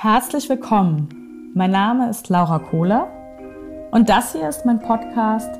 [0.00, 1.50] Herzlich willkommen.
[1.54, 3.08] Mein Name ist Laura Kohler
[3.90, 5.50] und das hier ist mein Podcast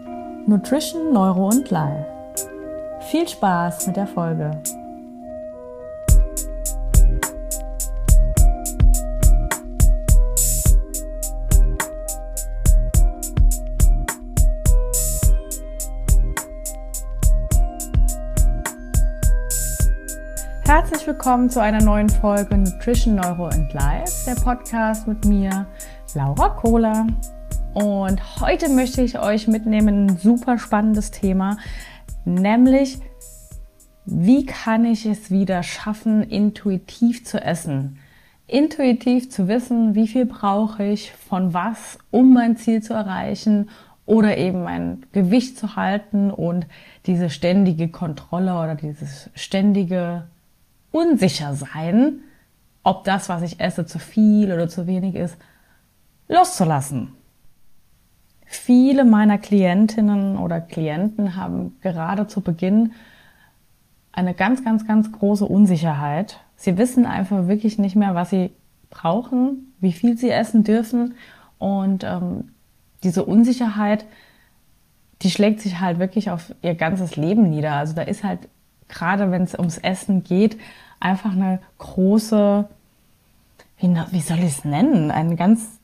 [0.47, 2.07] Nutrition, Neuro und Life.
[3.11, 4.63] Viel Spaß mit der Folge.
[21.09, 25.67] Willkommen zu einer neuen Folge Nutrition, Neuro and Life, der Podcast mit mir,
[26.15, 27.07] Laura Kohler.
[27.73, 31.57] Und heute möchte ich euch mitnehmen in ein super spannendes Thema,
[32.27, 32.99] nämlich
[34.05, 38.01] wie kann ich es wieder schaffen, intuitiv zu essen?
[38.47, 43.71] Intuitiv zu wissen, wie viel brauche ich von was, um mein Ziel zu erreichen
[44.05, 46.67] oder eben mein Gewicht zu halten und
[47.07, 50.25] diese ständige Kontrolle oder dieses ständige
[50.91, 52.21] unsicher sein,
[52.83, 55.37] ob das, was ich esse, zu viel oder zu wenig ist,
[56.29, 57.13] loszulassen.
[58.47, 62.93] Viele meiner Klientinnen oder Klienten haben gerade zu Beginn
[64.13, 66.41] eine ganz, ganz, ganz große Unsicherheit.
[66.57, 68.51] Sie wissen einfach wirklich nicht mehr, was sie
[68.91, 71.15] brauchen, wie viel sie essen dürfen.
[71.59, 72.53] Und ähm,
[73.03, 74.07] diese Unsicherheit,
[75.23, 77.75] die schlägt sich halt wirklich auf ihr ganzes Leben nieder.
[77.75, 78.49] Also da ist halt
[78.89, 80.59] gerade wenn es ums Essen geht,
[81.01, 82.69] einfach eine große,
[83.79, 85.79] wie, wie soll ich es nennen, ein ganz,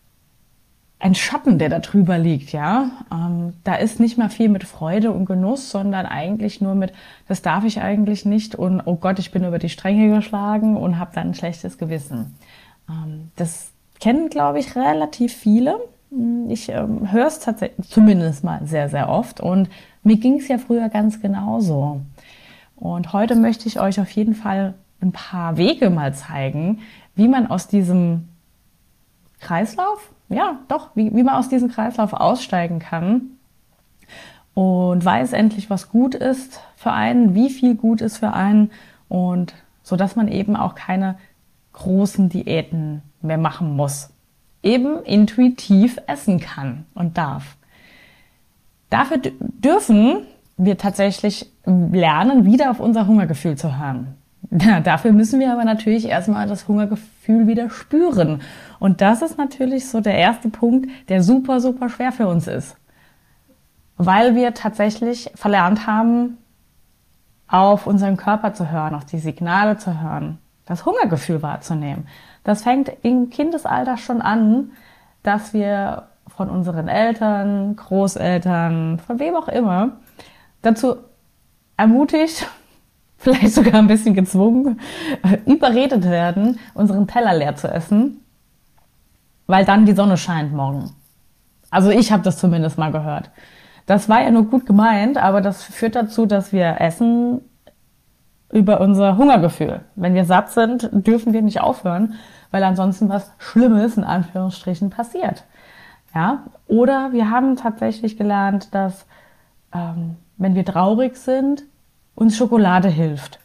[0.99, 2.91] ein Schatten, der da drüber liegt, ja.
[3.13, 6.93] Ähm, da ist nicht mehr viel mit Freude und Genuss, sondern eigentlich nur mit,
[7.29, 10.99] das darf ich eigentlich nicht und oh Gott, ich bin über die Stränge geschlagen und
[10.99, 12.35] habe dann ein schlechtes Gewissen.
[12.89, 15.79] Ähm, das kennen, glaube ich, relativ viele.
[16.49, 19.69] Ich ähm, höre es tatsächlich zumindest mal sehr, sehr oft und
[20.05, 22.03] mir ging es ja früher ganz genauso.
[22.85, 26.81] Und heute möchte ich euch auf jeden Fall ein paar Wege mal zeigen,
[27.15, 28.29] wie man aus diesem
[29.41, 33.23] Kreislauf, ja, doch, wie, wie man aus diesem Kreislauf aussteigen kann
[34.53, 38.71] und weiß endlich, was gut ist für einen, wie viel gut ist für einen
[39.09, 41.17] und so dass man eben auch keine
[41.73, 44.11] großen Diäten mehr machen muss.
[44.63, 47.57] Eben intuitiv essen kann und darf.
[48.91, 50.27] Dafür dürfen
[50.57, 54.15] wir tatsächlich lernen, wieder auf unser Hungergefühl zu hören.
[54.51, 58.43] Ja, dafür müssen wir aber natürlich erstmal das Hungergefühl wieder spüren.
[58.79, 62.77] Und das ist natürlich so der erste Punkt, der super, super schwer für uns ist.
[63.97, 66.39] Weil wir tatsächlich verlernt haben,
[67.49, 72.07] auf unseren Körper zu hören, auf die Signale zu hören, das Hungergefühl wahrzunehmen.
[72.43, 74.73] Das fängt im Kindesalter schon an,
[75.23, 79.93] dass wir von unseren Eltern, Großeltern, von wem auch immer,
[80.65, 80.97] dazu
[81.77, 82.49] ermutigt,
[83.17, 84.81] vielleicht sogar ein bisschen gezwungen,
[85.47, 88.21] überredet werden, unseren Teller leer zu essen,
[89.47, 90.91] weil dann die Sonne scheint morgen.
[91.71, 93.31] Also ich habe das zumindest mal gehört.
[93.87, 97.41] Das war ja nur gut gemeint, aber das führt dazu, dass wir essen
[98.51, 99.81] über unser Hungergefühl.
[99.97, 102.15] Wenn wir satt sind, dürfen wir nicht aufhören,
[102.51, 105.45] weil ansonsten was Schlimmes in Anführungsstrichen passiert.
[106.15, 106.45] Ja?
[106.69, 109.07] Oder wir haben tatsächlich gelernt, dass
[109.75, 111.65] ähm, wenn wir traurig sind,
[112.15, 113.39] uns Schokolade hilft.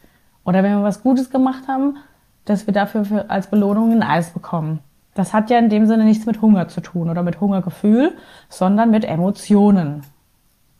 [0.43, 1.97] Oder wenn wir was Gutes gemacht haben,
[2.45, 4.79] dass wir dafür für, als Belohnung ein Eis bekommen.
[5.13, 8.15] Das hat ja in dem Sinne nichts mit Hunger zu tun oder mit Hungergefühl,
[8.47, 10.03] sondern mit Emotionen.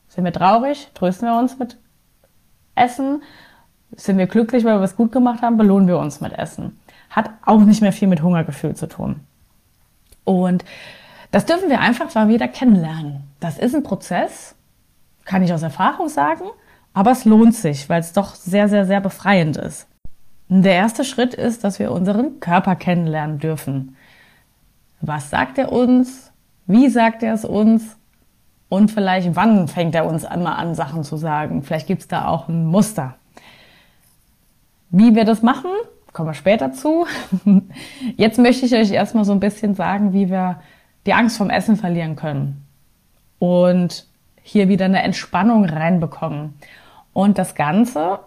[0.08, 1.78] Sind wir traurig, trösten wir uns mit
[2.76, 3.22] Essen.
[3.96, 6.80] Sind wir glücklich, weil wir was gut gemacht haben, belohnen wir uns mit Essen.
[7.10, 9.20] Hat auch nicht mehr viel mit Hungergefühl zu tun.
[10.24, 10.64] Und
[11.32, 13.24] das dürfen wir einfach mal wieder kennenlernen.
[13.40, 14.56] Das ist ein Prozess,
[15.30, 16.46] kann ich aus Erfahrung sagen,
[16.92, 19.88] aber es lohnt sich, weil es doch sehr, sehr, sehr befreiend ist.
[20.48, 23.96] Der erste Schritt ist, dass wir unseren Körper kennenlernen dürfen.
[25.02, 26.32] Was sagt er uns?
[26.66, 27.96] Wie sagt er es uns?
[28.70, 31.62] Und vielleicht, wann fängt er uns einmal an, Sachen zu sagen?
[31.62, 33.14] Vielleicht gibt es da auch ein Muster.
[34.90, 35.70] Wie wir das machen,
[36.12, 37.06] kommen wir später zu.
[38.18, 40.60] Jetzt möchte ich euch erstmal so ein bisschen sagen, wie wir
[41.06, 42.66] die Angst vom Essen verlieren können.
[43.38, 44.09] Und
[44.44, 46.56] hier wieder eine Entspannung reinbekommen.
[47.14, 48.20] Und das Ganze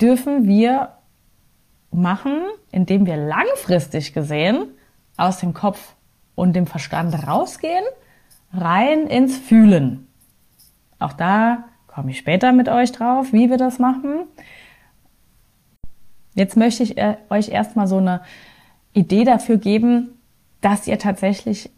[0.00, 0.92] dürfen wir
[1.90, 4.68] machen, indem wir langfristig gesehen
[5.16, 5.94] aus dem Kopf
[6.34, 7.84] und dem Verstand rausgehen,
[8.52, 10.06] rein ins Fühlen.
[10.98, 14.26] Auch da komme ich später mit euch drauf, wie wir das machen.
[16.34, 18.20] Jetzt möchte ich äh, euch erstmal so eine
[18.92, 20.10] Idee dafür geben,
[20.60, 21.70] dass ihr tatsächlich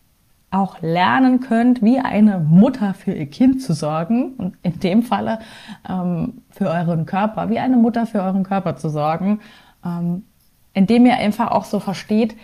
[0.51, 5.41] auch lernen könnt, wie eine Mutter für ihr Kind zu sorgen und in dem Falle
[5.89, 9.41] ähm, für euren Körper, wie eine Mutter für euren Körper zu sorgen,
[9.85, 10.25] ähm,
[10.73, 12.35] indem ihr einfach auch so versteht,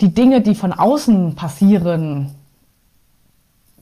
[0.00, 2.32] die Dinge, die von außen passieren,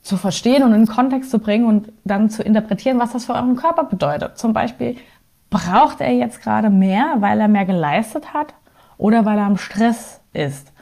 [0.03, 3.57] zu verstehen und in Kontext zu bringen und dann zu interpretieren, was das für euren
[3.57, 4.39] Körper bedeutet.
[4.39, 4.97] Zum Beispiel,
[5.51, 8.55] braucht er jetzt gerade mehr, weil er mehr geleistet hat
[8.99, 10.73] oder weil er am Stress ist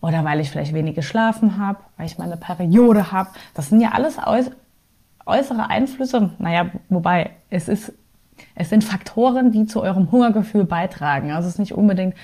[0.00, 3.30] oder weil ich vielleicht wenig geschlafen habe, weil ich meine Periode habe.
[3.54, 4.18] Das sind ja alles
[5.26, 6.30] äußere Einflüsse.
[6.38, 7.92] Naja, wobei es ist,
[8.54, 11.32] es sind Faktoren, die zu eurem Hungergefühl beitragen.
[11.32, 12.14] Also es ist nicht unbedingt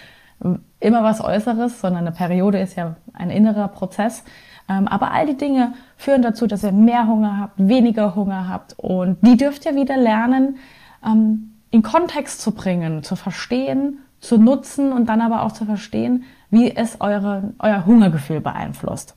[0.80, 4.24] immer was Äußeres, sondern eine Periode ist ja ein innerer Prozess.
[4.68, 8.74] Ähm, aber all die Dinge führen dazu, dass ihr mehr Hunger habt, weniger Hunger habt
[8.78, 10.56] und die dürft ihr wieder lernen,
[11.04, 16.24] ähm, in Kontext zu bringen, zu verstehen, zu nutzen und dann aber auch zu verstehen,
[16.52, 19.16] wie es eure, euer Hungergefühl beeinflusst.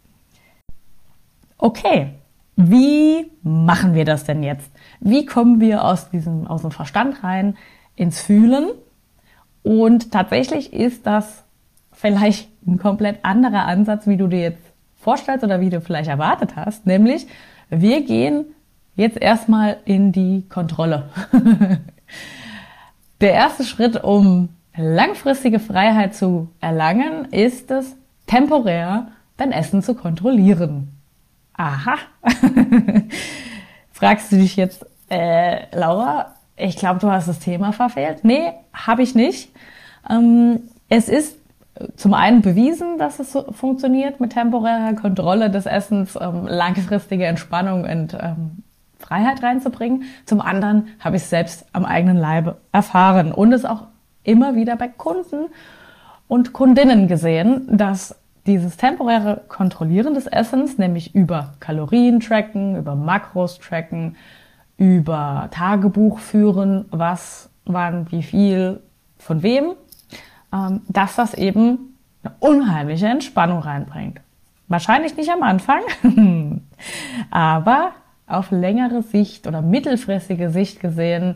[1.58, 2.16] Okay,
[2.56, 4.72] wie machen wir das denn jetzt?
[5.02, 7.58] Wie kommen wir aus diesem, aus dem Verstand rein
[7.96, 8.70] ins Fühlen?
[9.64, 11.44] Und tatsächlich ist das
[11.92, 14.64] vielleicht ein komplett anderer Ansatz, wie du dir jetzt
[14.96, 16.86] vorstellst oder wie du vielleicht erwartet hast.
[16.86, 17.28] Nämlich,
[17.70, 18.46] wir gehen
[18.96, 21.10] jetzt erstmal in die Kontrolle.
[23.22, 27.96] Der erste Schritt, um langfristige Freiheit zu erlangen, ist es,
[28.28, 29.08] temporär
[29.38, 30.92] dein Essen zu kontrollieren.
[31.54, 31.96] Aha.
[33.92, 38.24] Fragst du dich jetzt, äh, Laura, ich glaube, du hast das Thema verfehlt.
[38.24, 39.52] Nee, habe ich nicht.
[40.10, 41.38] Ähm, es ist
[41.98, 47.84] zum einen bewiesen, dass es so funktioniert mit temporärer Kontrolle des Essens, ähm, langfristige Entspannung
[47.84, 48.64] und ähm,
[48.98, 50.04] Freiheit reinzubringen.
[50.26, 53.84] Zum anderen habe ich es selbst am eigenen Leibe erfahren und es auch
[54.26, 55.48] immer wieder bei Kunden
[56.28, 63.60] und Kundinnen gesehen, dass dieses temporäre Kontrollieren des Essens, nämlich über Kalorien tracken, über Makros
[63.60, 64.16] tracken,
[64.78, 68.82] über Tagebuch führen, was, wann, wie viel,
[69.18, 69.74] von wem,
[70.54, 74.22] ähm, dass das eben eine unheimliche Entspannung reinbringt.
[74.68, 75.82] Wahrscheinlich nicht am Anfang,
[77.32, 77.92] aber
[78.28, 81.36] auf längere Sicht oder mittelfristige Sicht gesehen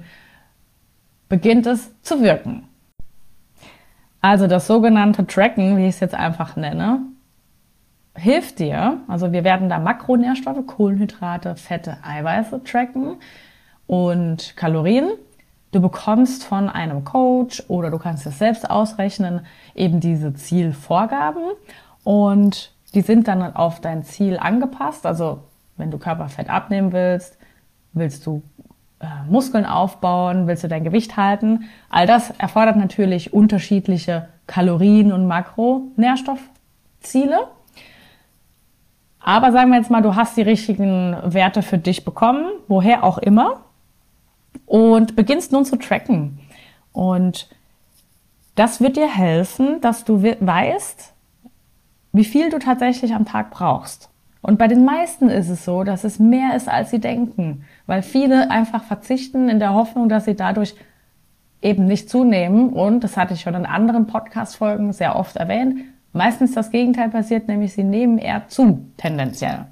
[1.28, 2.68] beginnt es zu wirken.
[4.22, 7.02] Also das sogenannte Tracken, wie ich es jetzt einfach nenne,
[8.16, 13.16] hilft dir, also wir werden da Makronährstoffe, Kohlenhydrate, Fette, Eiweiße tracken
[13.88, 15.12] und Kalorien.
[15.72, 19.46] Du bekommst von einem Coach oder du kannst es selbst ausrechnen,
[19.76, 21.44] eben diese Zielvorgaben
[22.04, 25.06] und die sind dann auf dein Ziel angepasst.
[25.06, 25.44] Also
[25.78, 27.38] wenn du Körperfett abnehmen willst,
[27.94, 28.42] willst du
[29.00, 31.70] äh, Muskeln aufbauen, willst du dein Gewicht halten.
[31.90, 37.48] All das erfordert natürlich unterschiedliche Kalorien- und Makronährstoffziele.
[39.20, 43.18] Aber sagen wir jetzt mal, du hast die richtigen Werte für dich bekommen, woher auch
[43.18, 43.62] immer,
[44.66, 46.40] und beginnst nun zu tracken.
[46.92, 47.50] Und
[48.56, 51.14] das wird dir helfen, dass du weißt,
[52.12, 54.09] wie viel du tatsächlich am Tag brauchst.
[54.42, 58.02] Und bei den meisten ist es so, dass es mehr ist, als sie denken, weil
[58.02, 60.76] viele einfach verzichten in der Hoffnung, dass sie dadurch
[61.62, 62.70] eben nicht zunehmen.
[62.70, 65.80] Und das hatte ich schon in anderen Podcast-Folgen sehr oft erwähnt.
[66.14, 69.66] Meistens das Gegenteil passiert, nämlich sie nehmen eher zu, tendenziell.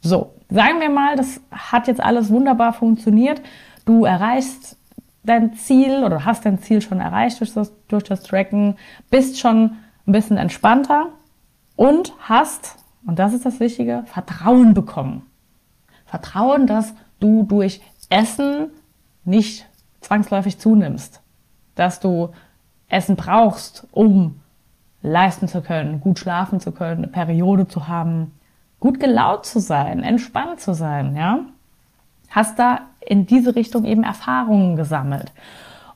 [0.00, 3.40] So, sagen wir mal, das hat jetzt alles wunderbar funktioniert.
[3.86, 4.76] Du erreichst
[5.24, 8.76] dein Ziel oder hast dein Ziel schon erreicht durch das, durch das Tracken,
[9.10, 9.76] bist schon
[10.06, 11.08] ein bisschen entspannter
[11.76, 15.26] und hast und das ist das Wichtige, Vertrauen bekommen.
[16.06, 18.68] Vertrauen, dass du durch Essen
[19.24, 19.66] nicht
[20.00, 21.20] zwangsläufig zunimmst.
[21.74, 22.30] Dass du
[22.88, 24.40] Essen brauchst, um
[25.02, 28.32] leisten zu können, gut schlafen zu können, eine Periode zu haben,
[28.80, 31.40] gut gelaunt zu sein, entspannt zu sein, ja?
[32.30, 35.32] Hast da in diese Richtung eben Erfahrungen gesammelt.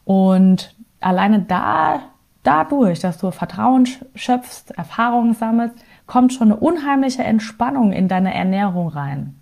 [0.05, 2.01] Und alleine da,
[2.43, 5.77] dadurch, dass du Vertrauen schöpfst, Erfahrungen sammelst,
[6.09, 9.37] kommt schon eine unheimliche Entspannung in deine Ernährung rein.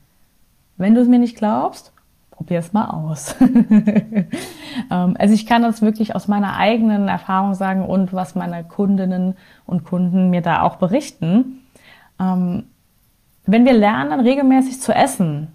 [0.76, 1.92] Wenn du es mir nicht glaubst,
[2.30, 3.34] probier es mal aus.
[4.90, 9.34] Ähm, also ich kann das wirklich aus meiner eigenen Erfahrung sagen und was meine Kundinnen
[9.64, 11.62] und Kunden mir da auch berichten.
[12.20, 12.64] Ähm,
[13.46, 15.48] wenn wir lernen, regelmäßig zu essen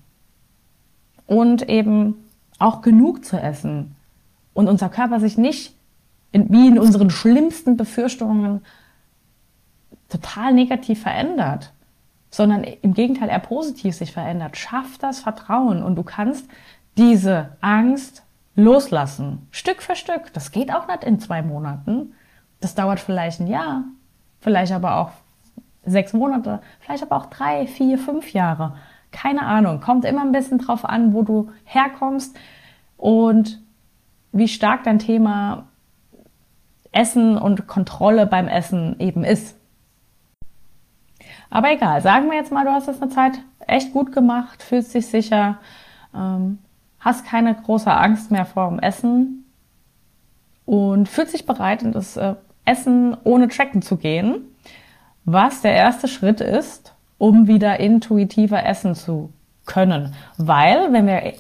[1.28, 2.16] und eben
[2.58, 3.96] auch genug zu essen
[4.56, 5.76] und unser Körper sich nicht
[6.32, 8.62] in, wie in unseren schlimmsten Befürchtungen
[10.12, 11.72] total negativ verändert,
[12.30, 16.50] sondern im Gegenteil eher positiv sich verändert, schafft das Vertrauen und du kannst
[16.98, 18.24] diese Angst
[18.56, 20.34] loslassen, Stück für Stück.
[20.34, 22.14] Das geht auch nicht in zwei Monaten.
[22.60, 23.84] Das dauert vielleicht ein Jahr,
[24.40, 25.12] vielleicht aber auch
[25.86, 28.76] sechs Monate, vielleicht aber auch drei, vier, fünf Jahre.
[29.12, 29.82] Keine Ahnung.
[29.82, 32.38] Kommt immer ein bisschen drauf an, wo du herkommst
[32.98, 33.62] und
[34.32, 35.66] wie stark dein Thema
[36.92, 39.58] Essen und Kontrolle beim Essen eben ist.
[41.52, 43.34] Aber egal, sagen wir jetzt mal, du hast das eine Zeit
[43.68, 45.60] echt gut gemacht, fühlst dich sicher,
[46.16, 46.60] ähm,
[47.00, 49.46] hast keine große Angst mehr vor dem Essen
[50.66, 54.46] und fühlst dich bereit, in das äh, Essen ohne Tracken zu gehen,
[55.26, 59.32] was der erste Schritt ist, um wieder intuitiver essen zu
[59.66, 60.16] können.
[60.38, 61.34] Weil, wenn wir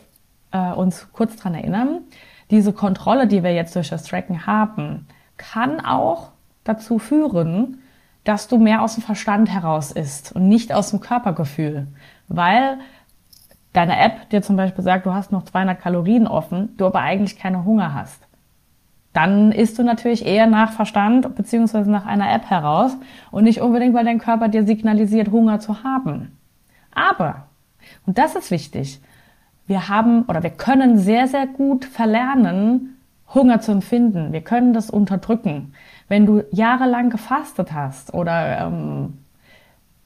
[0.51, 2.01] äh, uns kurz dran erinnern,
[2.50, 6.32] diese Kontrolle, die wir jetzt durch das Tracken haben, kann auch
[6.65, 7.80] dazu führen,
[8.24, 11.88] dass du mehr aus dem Verstand heraus isst und nicht aus dem Körpergefühl.
[12.28, 12.78] Weil
[13.74, 17.38] deine App dir zum Beispiel sagt, du hast noch 200 Kalorien offen, du aber eigentlich
[17.38, 18.28] keine Hunger hast.
[19.13, 22.96] Dann isst du natürlich eher nach Verstand beziehungsweise nach einer App heraus
[23.30, 26.38] und nicht unbedingt, weil dein Körper dir signalisiert, Hunger zu haben.
[26.94, 27.48] Aber,
[28.06, 29.01] und das ist wichtig,
[29.68, 32.98] wir haben oder wir können sehr, sehr gut verlernen,
[33.34, 34.34] Hunger zu empfinden.
[34.34, 35.74] Wir können das unterdrücken.
[36.12, 39.20] Wenn du jahrelang gefastet hast oder ähm,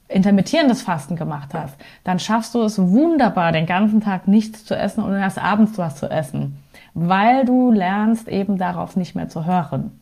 [0.06, 5.02] intermittierendes Fasten gemacht hast, dann schaffst du es wunderbar, den ganzen Tag nichts zu essen
[5.02, 6.62] und erst abends was zu essen,
[6.94, 9.98] weil du lernst eben darauf nicht mehr zu hören.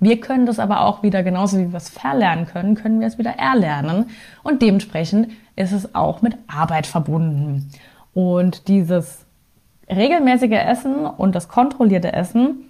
[0.00, 3.16] Wir können das aber auch wieder, genauso wie wir es verlernen können, können wir es
[3.16, 4.10] wieder erlernen
[4.42, 7.70] und dementsprechend ist es auch mit Arbeit verbunden.
[8.12, 9.24] Und dieses
[9.88, 12.66] regelmäßige Essen und das kontrollierte Essen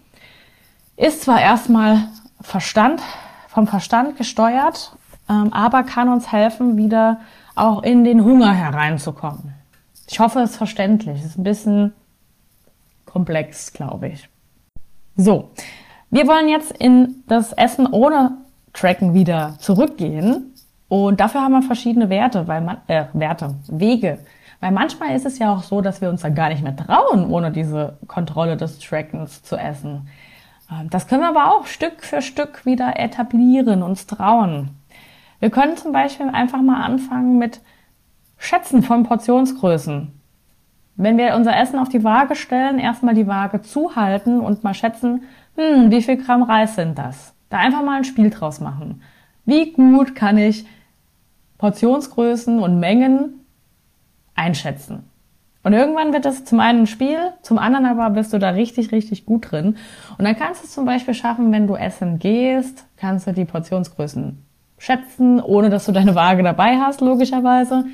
[1.00, 2.02] ist zwar erstmal
[2.40, 3.02] Verstand,
[3.48, 4.96] vom Verstand gesteuert,
[5.28, 7.20] ähm, aber kann uns helfen, wieder
[7.54, 9.54] auch in den Hunger hereinzukommen.
[10.08, 11.20] Ich hoffe, es ist verständlich.
[11.20, 11.92] Es ist ein bisschen
[13.06, 14.28] komplex, glaube ich.
[15.16, 15.50] So,
[16.10, 18.38] wir wollen jetzt in das Essen ohne
[18.72, 20.54] Tracken wieder zurückgehen.
[20.88, 24.18] Und dafür haben wir verschiedene Werte, weil man, äh, Werte, Wege,
[24.58, 27.30] weil manchmal ist es ja auch so, dass wir uns dann gar nicht mehr trauen,
[27.30, 30.08] ohne diese Kontrolle des Trackens zu essen.
[30.70, 34.70] Ähm, das können wir aber auch Stück für Stück wieder etablieren, uns trauen.
[35.38, 37.60] Wir können zum Beispiel einfach mal anfangen mit
[38.36, 40.12] Schätzen von Portionsgrößen.
[40.96, 45.22] Wenn wir unser Essen auf die Waage stellen, erstmal die Waage zuhalten und mal schätzen,
[45.56, 47.34] hm, wie viel Gramm Reis sind das?
[47.48, 49.02] Da einfach mal ein Spiel draus machen.
[49.46, 50.66] Wie gut kann ich
[51.58, 53.44] Portionsgrößen und Mengen
[54.34, 55.10] einschätzen.
[55.62, 58.92] Und irgendwann wird das zum einen ein Spiel, zum anderen aber bist du da richtig,
[58.92, 59.76] richtig gut drin.
[60.16, 63.44] Und dann kannst du es zum Beispiel schaffen, wenn du essen gehst, kannst du die
[63.44, 64.42] Portionsgrößen
[64.78, 67.84] schätzen, ohne dass du deine Waage dabei hast, logischerweise.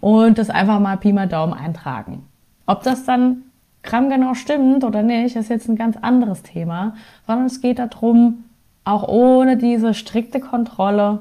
[0.00, 2.24] Und das einfach mal Pi mal Daumen eintragen.
[2.64, 3.42] Ob das dann
[3.82, 6.94] grammgenau stimmt oder nicht, ist jetzt ein ganz anderes Thema,
[7.26, 8.44] sondern es geht darum,
[8.84, 11.20] auch ohne diese strikte Kontrolle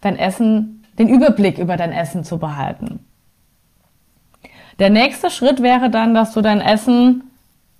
[0.00, 3.00] dein Essen, den Überblick über dein Essen zu behalten.
[4.78, 7.24] Der nächste Schritt wäre dann, dass du dein Essen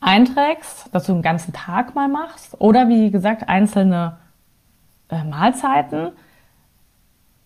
[0.00, 4.16] einträgst, dass du einen ganzen Tag mal machst oder wie gesagt einzelne
[5.08, 6.10] äh, Mahlzeiten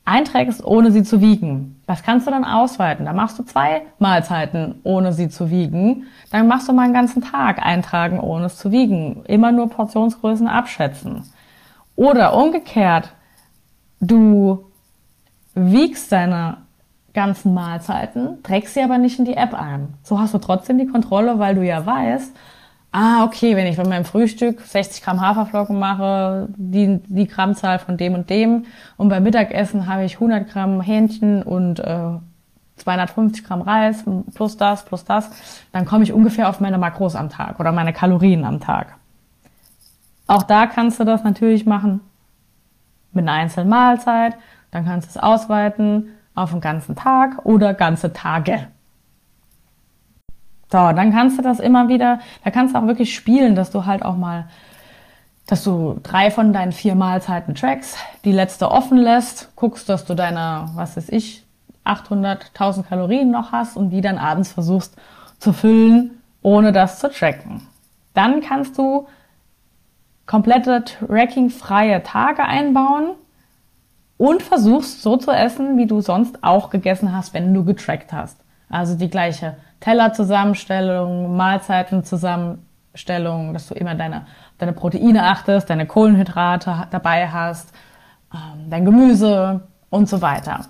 [0.05, 1.81] einträgst, ohne sie zu wiegen.
[1.87, 3.05] Das kannst du dann ausweiten.
[3.05, 6.07] Da machst du zwei Mahlzeiten, ohne sie zu wiegen.
[6.31, 9.25] Dann machst du mal einen ganzen Tag eintragen, ohne es zu wiegen.
[9.27, 11.23] Immer nur Portionsgrößen abschätzen.
[11.95, 13.13] Oder umgekehrt,
[14.01, 14.65] du
[15.55, 16.62] wiegst deine
[17.15, 19.95] ganzen Mahlzeiten, trägst sie aber nicht in die App ein.
[20.03, 22.35] So hast du trotzdem die Kontrolle, weil du ja weißt,
[22.93, 27.97] ah, okay, wenn ich bei meinem Frühstück 60 Gramm Haferflocken mache, die, die Grammzahl von
[27.97, 28.67] dem und dem,
[28.97, 32.19] und beim Mittagessen habe ich 100 Gramm Hähnchen und äh,
[32.77, 34.05] 250 Gramm Reis
[34.35, 35.31] plus das, plus das,
[35.73, 38.97] dann komme ich ungefähr auf meine Makros am Tag oder meine Kalorien am Tag.
[40.27, 42.01] Auch da kannst du das natürlich machen
[43.13, 44.35] mit einer einzelnen Mahlzeit,
[44.71, 48.69] dann kannst du es ausweiten auf den ganzen Tag oder ganze Tage.
[50.71, 53.85] So, dann kannst du das immer wieder, da kannst du auch wirklich spielen, dass du
[53.85, 54.49] halt auch mal,
[55.47, 60.15] dass du drei von deinen vier Mahlzeiten trackst, die letzte offen lässt, guckst, dass du
[60.15, 61.45] deine, was weiß ich,
[61.85, 64.97] 800.000 Kalorien noch hast und die dann abends versuchst
[65.39, 67.67] zu füllen, ohne das zu tracken.
[68.15, 69.07] Dann kannst du
[70.27, 73.11] komplette tracking-freie Tage einbauen
[74.23, 78.39] und versuchst so zu essen, wie du sonst auch gegessen hast, wenn du getrackt hast.
[78.71, 84.27] Also die gleiche Tellerzusammenstellung, Mahlzeitenzusammenstellung, dass du immer deine,
[84.59, 87.73] deine Proteine achtest, deine Kohlenhydrate dabei hast,
[88.33, 90.67] ähm, dein Gemüse und so weiter.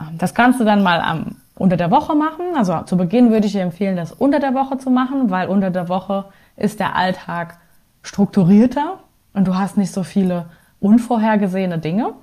[0.00, 2.54] Ähm, das kannst du dann mal am, unter der Woche machen.
[2.56, 5.72] Also zu Beginn würde ich dir empfehlen, das unter der Woche zu machen, weil unter
[5.72, 7.58] der Woche ist der Alltag
[8.02, 9.00] strukturierter
[9.34, 10.44] und du hast nicht so viele
[10.78, 12.14] unvorhergesehene Dinge.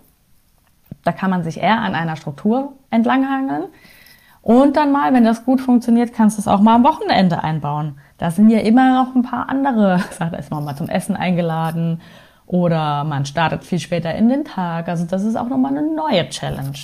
[1.06, 3.66] Da kann man sich eher an einer Struktur entlanghangeln.
[4.42, 7.98] Und dann mal, wenn das gut funktioniert, kannst du es auch mal am Wochenende einbauen.
[8.18, 11.16] Da sind ja immer noch ein paar andere, sag, da ist man mal zum Essen
[11.16, 12.02] eingeladen
[12.46, 14.88] Oder man startet viel später in den Tag.
[14.88, 16.78] Also das ist auch nochmal eine neue Challenge.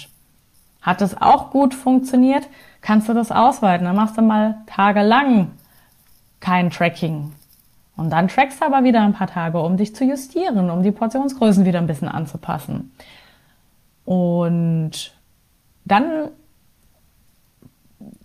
[0.82, 2.48] Hat es auch gut funktioniert,
[2.82, 3.86] kannst du das ausweiten.
[3.86, 5.52] Dann machst du mal tagelang
[6.40, 7.34] kein Tracking.
[7.96, 10.92] Und dann trackst du aber wieder ein paar Tage, um dich zu justieren, um die
[10.92, 12.92] Portionsgrößen wieder ein bisschen anzupassen.
[14.06, 15.14] Und
[15.86, 16.30] dann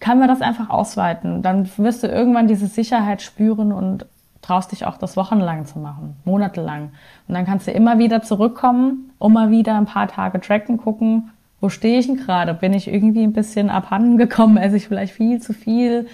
[0.00, 1.42] kann man das einfach ausweiten.
[1.42, 4.06] Dann wirst du irgendwann diese Sicherheit spüren und
[4.42, 6.90] traust dich auch das wochenlang zu machen, monatelang.
[7.26, 11.30] Und dann kannst du immer wieder zurückkommen, mal wieder ein paar Tage tracken, gucken,
[11.60, 12.54] wo stehe ich denn gerade?
[12.54, 14.56] Bin ich irgendwie ein bisschen abhanden gekommen?
[14.56, 16.06] Esse ich vielleicht viel zu viel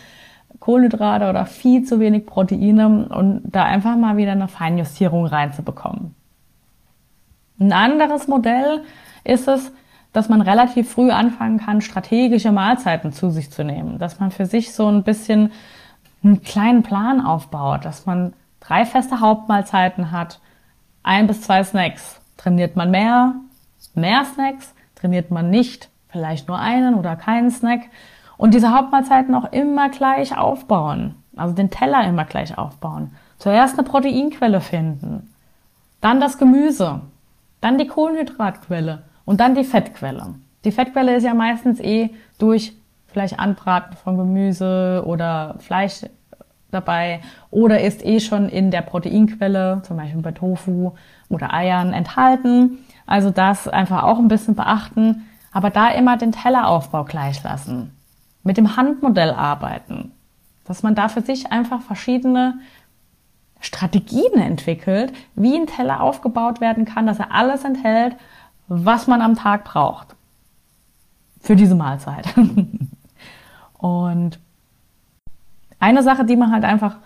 [0.60, 6.14] Kohlenhydrate oder viel zu wenig Proteine und da einfach mal wieder eine Feinjustierung reinzubekommen.
[7.58, 8.82] Ein anderes Modell
[9.24, 9.72] ist es,
[10.12, 14.46] dass man relativ früh anfangen kann, strategische Mahlzeiten zu sich zu nehmen, dass man für
[14.46, 15.52] sich so ein bisschen
[16.22, 20.40] einen kleinen Plan aufbaut, dass man drei feste Hauptmahlzeiten hat,
[21.02, 22.20] ein bis zwei Snacks.
[22.36, 23.34] Trainiert man mehr,
[23.94, 27.82] mehr Snacks, trainiert man nicht, vielleicht nur einen oder keinen Snack.
[28.36, 33.12] Und diese Hauptmahlzeiten auch immer gleich aufbauen, also den Teller immer gleich aufbauen.
[33.38, 35.32] Zuerst eine Proteinquelle finden,
[36.00, 37.00] dann das Gemüse,
[37.60, 40.34] dann die Kohlenhydratquelle und dann die Fettquelle.
[40.64, 42.72] Die Fettquelle ist ja meistens eh durch
[43.06, 46.02] vielleicht Anbraten von Gemüse oder Fleisch
[46.70, 50.92] dabei oder ist eh schon in der Proteinquelle, zum Beispiel bei Tofu
[51.28, 52.78] oder Eiern enthalten.
[53.06, 57.96] Also das einfach auch ein bisschen beachten, aber da immer den Telleraufbau gleich lassen.
[58.42, 60.12] Mit dem Handmodell arbeiten.
[60.64, 62.54] Dass man da für sich einfach verschiedene
[63.60, 68.16] Strategien entwickelt, wie ein Teller aufgebaut werden kann, dass er alles enthält,
[68.74, 70.14] was man am Tag braucht.
[71.40, 72.26] Für diese Mahlzeit.
[73.78, 74.38] Und
[75.78, 76.96] eine Sache, die man halt einfach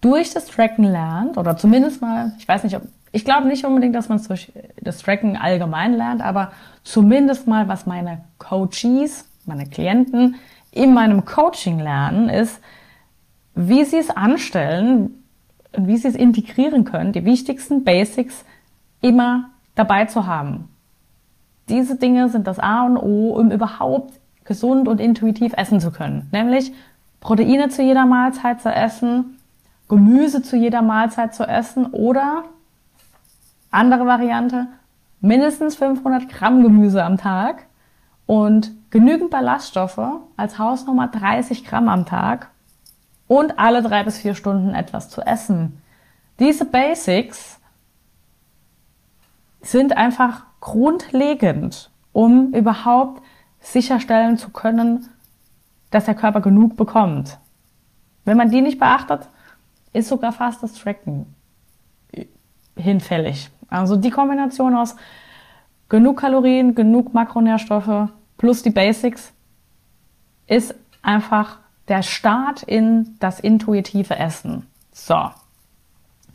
[0.00, 3.94] durch das Tracken lernt, oder zumindest mal, ich weiß nicht, ob, ich glaube nicht unbedingt,
[3.94, 6.52] dass man es durch das Tracken allgemein lernt, aber
[6.82, 10.36] zumindest mal, was meine Coaches, meine Klienten
[10.72, 12.60] in meinem Coaching lernen, ist,
[13.54, 15.22] wie sie es anstellen,
[15.76, 18.44] wie sie es integrieren können, die wichtigsten Basics
[19.00, 20.68] immer dabei zu haben.
[21.68, 26.28] Diese Dinge sind das A und O, um überhaupt gesund und intuitiv essen zu können.
[26.32, 26.72] Nämlich
[27.20, 29.38] Proteine zu jeder Mahlzeit zu essen,
[29.88, 32.44] Gemüse zu jeder Mahlzeit zu essen oder
[33.70, 34.66] andere Variante,
[35.20, 37.66] mindestens 500 Gramm Gemüse am Tag
[38.26, 40.00] und genügend Ballaststoffe
[40.36, 42.50] als Hausnummer 30 Gramm am Tag
[43.26, 45.80] und alle drei bis vier Stunden etwas zu essen.
[46.38, 47.60] Diese Basics
[49.64, 53.22] sind einfach grundlegend, um überhaupt
[53.60, 55.08] sicherstellen zu können,
[55.90, 57.38] dass der Körper genug bekommt.
[58.24, 59.28] Wenn man die nicht beachtet,
[59.92, 61.34] ist sogar fast das Tracken
[62.76, 63.50] hinfällig.
[63.68, 64.96] Also die Kombination aus
[65.88, 69.32] genug Kalorien, genug Makronährstoffe plus die Basics
[70.46, 74.66] ist einfach der Start in das intuitive Essen.
[74.92, 75.30] So.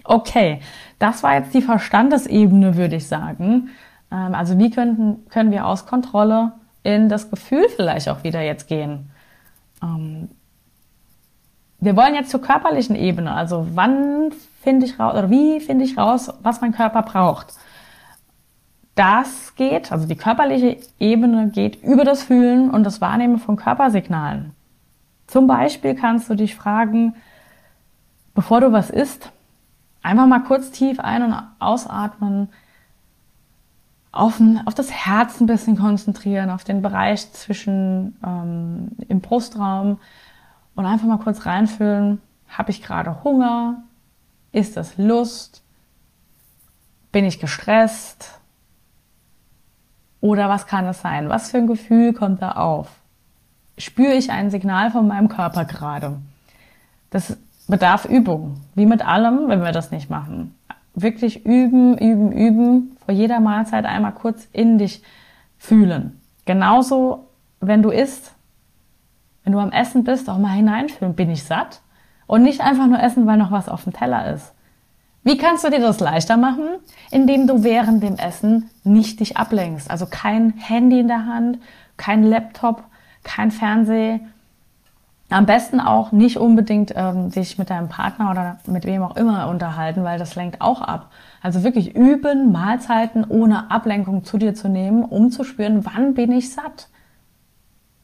[0.09, 0.59] Okay,
[0.97, 3.69] das war jetzt die Verstandesebene, würde ich sagen.
[4.11, 8.67] Ähm, also wie könnten, können wir aus Kontrolle in das Gefühl vielleicht auch wieder jetzt
[8.67, 9.11] gehen?
[9.83, 10.29] Ähm,
[11.79, 13.31] wir wollen jetzt zur körperlichen Ebene.
[13.31, 14.31] Also wann
[14.63, 17.53] finde ich raus oder wie finde ich raus, was mein Körper braucht?
[18.95, 24.55] Das geht, also die körperliche Ebene geht über das Fühlen und das Wahrnehmen von Körpersignalen.
[25.27, 27.13] Zum Beispiel kannst du dich fragen,
[28.33, 29.31] bevor du was isst,
[30.01, 32.49] Einfach mal kurz tief ein- und ausatmen,
[34.11, 39.99] auf, auf das Herz ein bisschen konzentrieren, auf den Bereich zwischen ähm, im Brustraum
[40.75, 43.83] und einfach mal kurz reinfühlen, habe ich gerade Hunger?
[44.51, 45.61] Ist das Lust?
[47.11, 48.39] Bin ich gestresst?
[50.21, 51.29] Oder was kann es sein?
[51.29, 52.89] Was für ein Gefühl kommt da auf?
[53.77, 56.19] Spüre ich ein Signal von meinem Körper gerade?
[57.11, 57.37] Das
[57.69, 58.57] bedarf Übung.
[58.75, 60.55] Wie mit allem, wenn wir das nicht machen.
[60.93, 62.97] Wirklich üben, üben, üben.
[63.05, 65.01] Vor jeder Mahlzeit einmal kurz in dich
[65.57, 66.19] fühlen.
[66.45, 67.27] Genauso,
[67.61, 68.33] wenn du isst,
[69.43, 71.15] wenn du am Essen bist, auch mal hineinfühlen.
[71.15, 71.81] Bin ich satt?
[72.27, 74.53] Und nicht einfach nur essen, weil noch was auf dem Teller ist.
[75.23, 76.65] Wie kannst du dir das leichter machen?
[77.11, 79.89] Indem du während dem Essen nicht dich ablenkst.
[79.89, 81.59] Also kein Handy in der Hand,
[81.97, 82.83] kein Laptop,
[83.23, 84.21] kein Fernseh,
[85.29, 89.47] am besten auch nicht unbedingt ähm, sich mit deinem Partner oder mit wem auch immer
[89.47, 91.11] unterhalten, weil das lenkt auch ab.
[91.41, 96.31] Also wirklich üben, Mahlzeiten ohne Ablenkung zu dir zu nehmen, um zu spüren, wann bin
[96.31, 96.89] ich satt.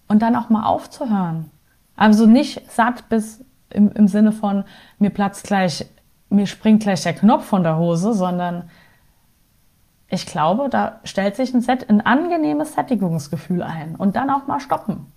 [0.07, 1.49] Und dann auch mal aufzuhören.
[1.95, 4.63] Also nicht satt bis im, im Sinne von,
[4.99, 5.85] mir platzt gleich
[6.29, 8.69] mir springt gleich der Knopf von der Hose, sondern
[10.07, 14.59] ich glaube, da stellt sich ein, Set, ein angenehmes Sättigungsgefühl ein und dann auch mal
[14.59, 15.07] stoppen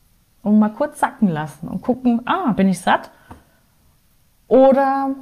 [0.42, 3.10] und mal kurz sacken lassen und gucken, ah, bin ich satt?
[4.46, 5.14] Oder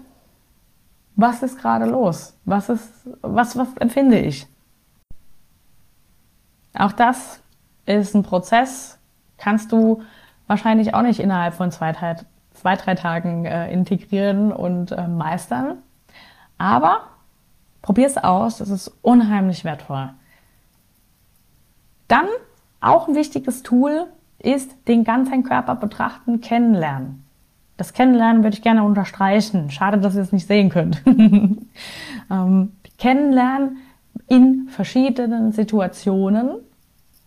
[1.17, 2.37] was ist gerade los?
[2.45, 4.47] Was ist, was, was empfinde ich?
[6.75, 7.41] Auch das
[7.87, 8.99] ist ein Prozess,
[9.39, 10.03] kannst du
[10.47, 11.95] wahrscheinlich auch nicht innerhalb von zwei,
[12.53, 15.79] zwei drei Tagen äh, integrieren und äh, meistern.
[16.59, 17.01] Aber
[17.83, 20.11] probier es aus, das ist unheimlich wertvoll.
[22.09, 22.27] Dann
[22.81, 24.07] auch ein wichtiges Tool
[24.39, 27.25] ist den ganzen Körper betrachten, kennenlernen.
[27.77, 29.71] Das Kennenlernen würde ich gerne unterstreichen.
[29.71, 31.03] Schade, dass ihr es nicht sehen könnt.
[32.31, 33.79] ähm, kennenlernen
[34.29, 36.51] in verschiedenen Situationen.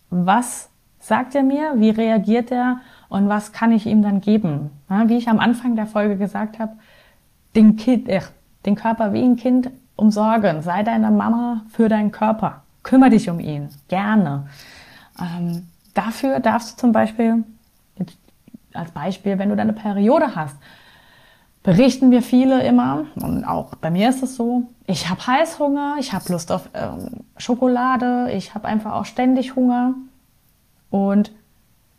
[0.09, 0.69] Was
[0.99, 1.73] sagt er mir?
[1.75, 2.81] Wie reagiert er?
[3.09, 4.71] Und was kann ich ihm dann geben?
[4.89, 6.73] Ja, wie ich am Anfang der Folge gesagt habe,
[7.55, 8.21] den, kind, äh,
[8.65, 10.61] den Körper wie ein Kind umsorgen.
[10.61, 12.63] Sei deine Mama für deinen Körper.
[12.83, 13.69] Kümmere dich um ihn.
[13.87, 14.47] Gerne.
[15.19, 17.43] Ähm, dafür darfst du zum Beispiel
[18.73, 20.55] als Beispiel, wenn du deine Periode hast,
[21.63, 26.13] berichten wir viele immer, und auch bei mir ist es so, ich habe Heißhunger, ich
[26.13, 29.95] habe Lust auf ähm, Schokolade, ich habe einfach auch ständig Hunger.
[30.89, 31.31] Und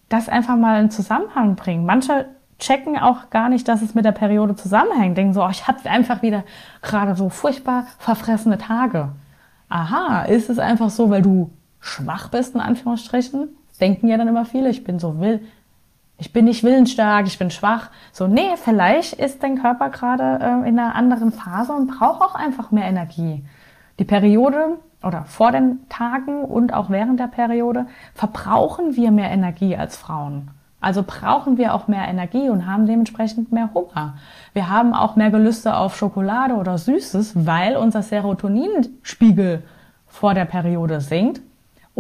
[0.09, 1.87] das einfach mal in Zusammenhang bringen.
[1.87, 2.27] Manche
[2.59, 5.17] checken auch gar nicht, dass es mit der Periode zusammenhängt.
[5.17, 6.43] Denken so, oh, ich habe einfach wieder
[6.83, 9.11] gerade so furchtbar verfressene Tage.
[9.69, 13.51] Aha, ist es einfach so, weil du schwach bist, in Anführungsstrichen?
[13.81, 15.41] Denken ja dann immer viele, ich bin so will,
[16.19, 17.91] ich bin nicht willensstark, ich bin schwach.
[18.13, 22.35] So, nee, vielleicht ist dein Körper gerade äh, in einer anderen Phase und braucht auch
[22.35, 23.43] einfach mehr Energie.
[23.99, 29.77] Die Periode oder vor den Tagen und auch während der Periode verbrauchen wir mehr Energie
[29.77, 30.51] als Frauen.
[30.83, 34.15] Also brauchen wir auch mehr Energie und haben dementsprechend mehr Hunger.
[34.53, 39.63] Wir haben auch mehr Gelüste auf Schokolade oder Süßes, weil unser Serotoninspiegel
[40.07, 41.43] vor der Periode sinkt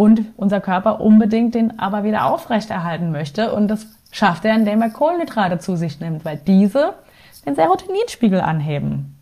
[0.00, 3.52] und unser Körper unbedingt den aber wieder aufrechterhalten möchte.
[3.52, 6.94] Und das schafft er, indem er Kohlenhydrate zu sich nimmt, weil diese
[7.44, 9.18] den Serotoninspiegel anheben.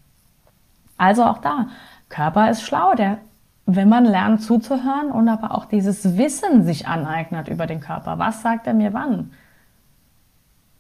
[0.97, 1.67] Also auch da,
[2.09, 3.19] Körper ist schlau, der,
[3.67, 8.21] wenn man lernt zuzuhören und aber auch dieses Wissen sich aneignet über den Körper.
[8.21, 9.33] Was sagt er mir wann?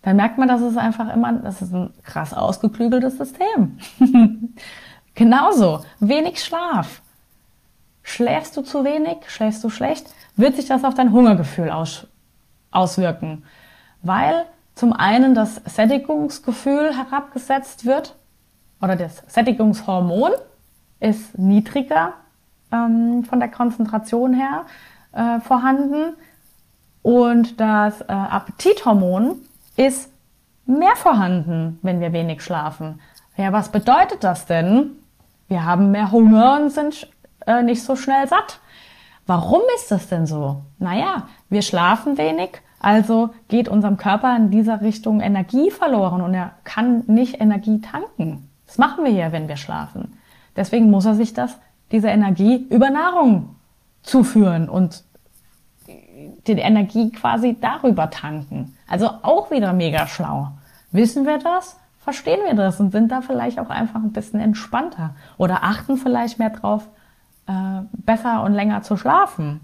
[0.02, 3.78] Dann merkt man, dass es einfach immer, das ist ein krass ausgeklügeltes System.
[5.16, 7.02] Genauso, wenig Schlaf.
[8.08, 12.06] Schläfst du zu wenig, schläfst du schlecht, wird sich das auf dein Hungergefühl aus,
[12.70, 13.44] auswirken
[14.02, 18.14] weil zum einen das Sättigungsgefühl herabgesetzt wird
[18.80, 20.32] oder das Sättigungshormon
[21.00, 22.14] ist niedriger
[22.72, 24.66] ähm, von der Konzentration her
[25.12, 26.14] äh, vorhanden
[27.02, 29.36] und das äh, Appetithormon
[29.76, 30.10] ist
[30.66, 33.00] mehr vorhanden, wenn wir wenig schlafen.
[33.36, 34.92] Ja, was bedeutet das denn?
[35.48, 37.08] Wir haben mehr Hunger und sind
[37.46, 38.60] äh, nicht so schnell satt.
[39.26, 40.62] Warum ist das denn so?
[40.78, 46.52] Naja, wir schlafen wenig also geht unserem Körper in dieser Richtung Energie verloren und er
[46.64, 48.48] kann nicht Energie tanken.
[48.66, 50.18] Das machen wir ja, wenn wir schlafen.
[50.54, 51.58] Deswegen muss er sich das,
[51.90, 53.56] diese Energie über Nahrung
[54.02, 55.04] zuführen und
[56.46, 58.76] die Energie quasi darüber tanken.
[58.86, 60.48] Also auch wieder mega schlau.
[60.92, 61.78] Wissen wir das?
[62.00, 66.38] Verstehen wir das und sind da vielleicht auch einfach ein bisschen entspannter oder achten vielleicht
[66.38, 66.88] mehr drauf,
[67.48, 69.60] äh, besser und länger zu schlafen.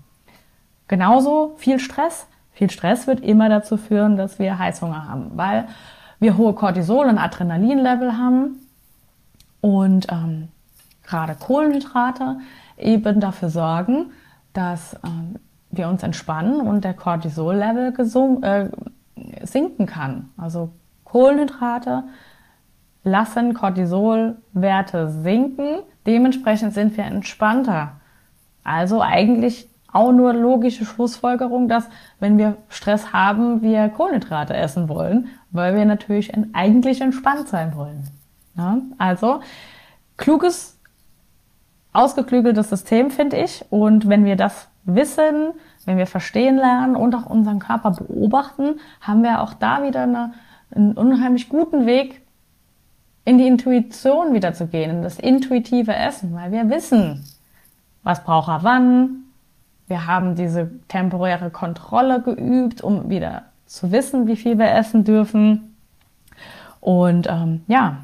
[0.89, 5.67] Genauso viel Stress viel Stress wird immer dazu führen, dass wir Heißhunger haben, weil
[6.21, 8.61] wir hohe Cortisol- und Adrenalinlevel haben
[9.61, 10.49] und ähm,
[11.03, 12.39] gerade Kohlenhydrate
[12.79, 14.13] eben dafür sorgen,
[14.53, 15.37] dass ähm,
[15.71, 17.93] wir uns entspannen und der Cortisol-Level
[18.43, 18.69] äh,
[19.45, 20.31] sinken kann.
[20.37, 20.71] Also
[21.03, 22.05] Kohlenhydrate
[23.03, 27.93] lassen Cortisolwerte sinken, dementsprechend sind wir entspannter.
[28.63, 31.89] Also eigentlich auch nur logische Schlussfolgerung, dass
[32.19, 38.09] wenn wir Stress haben, wir Kohlenhydrate essen wollen, weil wir natürlich eigentlich entspannt sein wollen.
[38.57, 38.79] Ja?
[38.99, 39.41] Also
[40.17, 40.81] kluges,
[41.93, 43.65] ausgeklügeltes System finde ich.
[43.71, 45.53] Und wenn wir das wissen,
[45.85, 50.33] wenn wir verstehen lernen und auch unseren Körper beobachten, haben wir auch da wieder eine,
[50.75, 52.24] einen unheimlich guten Weg,
[53.25, 57.25] in die Intuition wieder zu gehen, in das intuitive Essen, weil wir wissen,
[58.03, 59.25] was braucht er wann,
[59.87, 65.77] wir haben diese temporäre Kontrolle geübt, um wieder zu wissen, wie viel wir essen dürfen.
[66.81, 67.99] Und ähm, ja,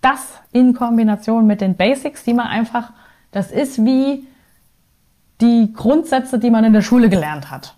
[0.00, 2.92] das in Kombination mit den Basics, die man einfach,
[3.30, 4.26] das ist wie
[5.40, 7.74] die Grundsätze, die man in der Schule gelernt hat.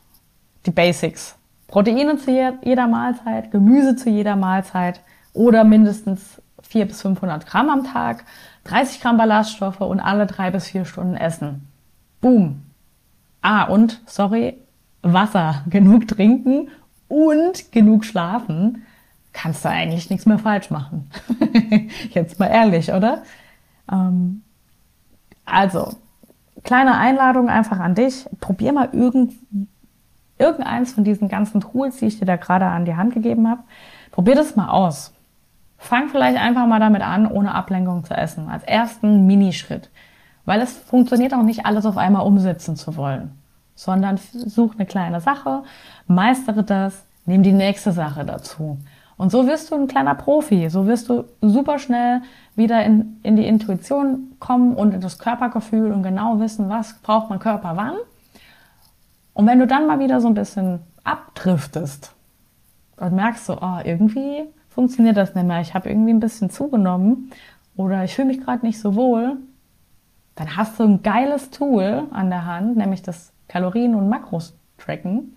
[0.66, 1.37] Die Basics.
[1.66, 2.31] Proteine zu
[2.62, 5.00] jeder Mahlzeit, Gemüse zu jeder Mahlzeit
[5.32, 8.24] oder mindestens 400 bis 500 Gramm am Tag,
[8.64, 11.68] 30 Gramm Ballaststoffe und alle drei bis vier Stunden essen.
[12.20, 12.62] Boom.
[13.40, 14.58] Ah, und, sorry,
[15.02, 16.68] Wasser, genug trinken
[17.08, 18.86] und genug schlafen,
[19.32, 21.10] kannst du eigentlich nichts mehr falsch machen.
[22.10, 23.22] Jetzt mal ehrlich, oder?
[23.90, 24.42] Ähm,
[25.44, 25.96] also,
[26.62, 28.26] kleine Einladung einfach an dich.
[28.40, 29.34] Probier mal irgend,
[30.38, 33.62] irgendeins von diesen ganzen Tools, die ich dir da gerade an die Hand gegeben habe.
[34.10, 35.12] Probier das mal aus.
[35.82, 38.48] Fang vielleicht einfach mal damit an, ohne Ablenkung zu essen.
[38.48, 39.90] Als ersten Minischritt.
[40.44, 43.32] Weil es funktioniert auch nicht, alles auf einmal umsetzen zu wollen.
[43.74, 45.64] Sondern such eine kleine Sache,
[46.06, 48.78] meistere das, nimm die nächste Sache dazu.
[49.16, 50.70] Und so wirst du ein kleiner Profi.
[50.70, 52.22] So wirst du super schnell
[52.54, 57.28] wieder in, in die Intuition kommen und in das Körpergefühl und genau wissen, was braucht
[57.28, 57.96] mein Körper wann.
[59.34, 62.12] Und wenn du dann mal wieder so ein bisschen abdriftest
[62.98, 67.30] und merkst so, oh, irgendwie funktioniert das nicht mehr, ich habe irgendwie ein bisschen zugenommen
[67.76, 69.37] oder ich fühle mich gerade nicht so wohl,
[70.35, 75.37] dann hast du ein geiles Tool an der Hand, nämlich das Kalorien- und Makros-Tracken,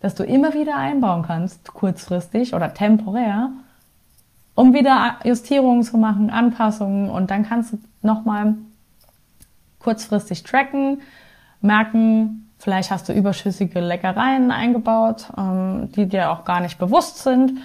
[0.00, 3.50] das du immer wieder einbauen kannst, kurzfristig oder temporär,
[4.54, 7.10] um wieder Justierungen zu machen, Anpassungen.
[7.10, 8.54] Und dann kannst du nochmal
[9.80, 11.02] kurzfristig tracken,
[11.60, 17.58] merken, vielleicht hast du überschüssige Leckereien eingebaut, ähm, die dir auch gar nicht bewusst sind.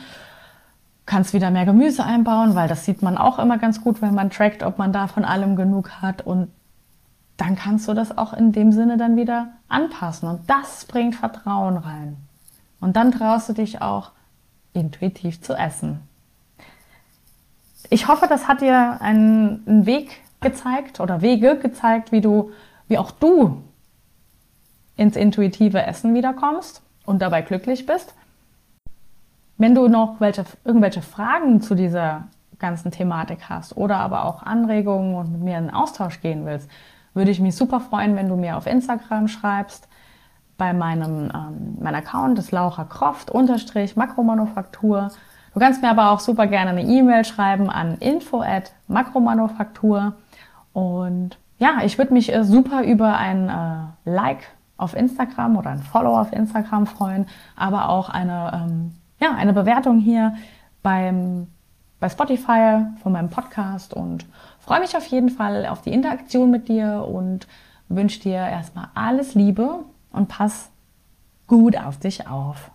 [1.05, 4.31] Kannst wieder mehr Gemüse einbauen, weil das sieht man auch immer ganz gut, wenn man
[4.31, 6.49] trackt, ob man da von allem genug hat und
[7.37, 10.29] dann kannst du das auch in dem Sinne dann wieder anpassen.
[10.29, 12.17] Und das bringt Vertrauen rein.
[12.79, 14.11] Und dann traust du dich auch
[14.73, 15.99] intuitiv zu essen.
[17.89, 22.51] Ich hoffe, das hat dir einen, einen Weg gezeigt oder Wege gezeigt, wie du,
[22.87, 23.63] wie auch du
[24.95, 28.13] ins intuitive Essen wiederkommst und dabei glücklich bist.
[29.57, 32.25] Wenn du noch welche, irgendwelche Fragen zu dieser
[32.59, 36.69] ganzen Thematik hast oder aber auch Anregungen und mit mir in Austausch gehen willst,
[37.13, 39.87] würde ich mich super freuen, wenn du mir auf Instagram schreibst.
[40.57, 45.09] Bei meinem ähm, mein Account ist Laura Croft unterstrich Makromanufaktur.
[45.53, 50.13] Du kannst mir aber auch super gerne eine E-Mail schreiben an info at makromanufaktur.
[50.73, 55.81] Und ja, ich würde mich äh, super über ein äh, Like auf Instagram oder ein
[55.81, 60.35] Follow auf Instagram freuen, aber auch eine, ähm, ja, eine Bewertung hier
[60.83, 61.47] beim,
[61.99, 64.25] bei Spotify von meinem Podcast und
[64.59, 67.47] freue mich auf jeden Fall auf die Interaktion mit dir und
[67.89, 69.79] wünsche dir erstmal alles Liebe
[70.11, 70.69] und pass
[71.47, 72.71] gut auf dich auf.